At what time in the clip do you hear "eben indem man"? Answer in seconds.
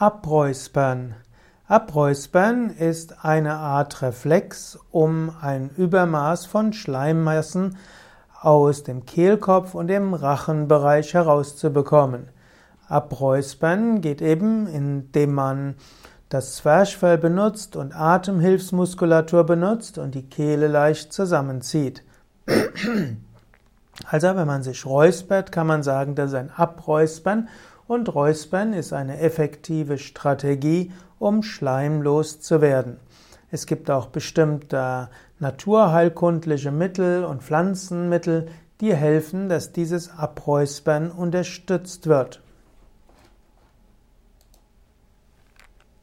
14.22-15.74